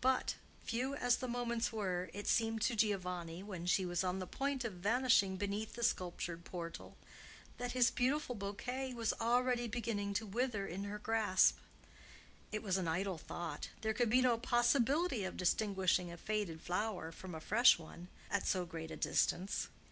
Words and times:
But 0.00 0.34
few 0.64 0.96
as 0.96 1.18
the 1.18 1.28
moments 1.28 1.72
were, 1.72 2.10
it 2.12 2.26
seemed 2.26 2.60
to 2.62 2.74
Giovanni, 2.74 3.40
when 3.44 3.66
she 3.66 3.86
was 3.86 4.02
on 4.02 4.18
the 4.18 4.26
point 4.26 4.64
of 4.64 4.72
vanishing 4.72 5.36
beneath 5.36 5.74
the 5.74 5.84
sculptured 5.84 6.44
portal, 6.44 6.96
that 7.58 7.70
his 7.70 7.88
beautiful 7.92 8.34
bouquet 8.34 8.92
was 8.92 9.12
already 9.20 9.68
beginning 9.68 10.12
to 10.14 10.26
wither 10.26 10.66
in 10.66 10.82
her 10.82 10.98
grasp. 10.98 11.58
It 12.50 12.64
was 12.64 12.78
an 12.78 12.88
idle 12.88 13.18
thought; 13.18 13.68
there 13.82 13.94
could 13.94 14.10
be 14.10 14.20
no 14.22 14.38
possibility 14.38 15.22
of 15.22 15.36
distinguishing 15.36 16.10
a 16.10 16.16
faded 16.16 16.60
flower 16.62 17.12
from 17.12 17.32
a 17.32 17.40
fresh 17.40 17.78
one 17.78 18.08
at 18.28 18.48
so 18.48 18.66
great 18.66 18.90
a 18.90 18.96
distance. 18.96 19.68